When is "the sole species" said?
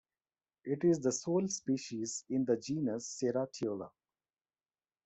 1.01-2.25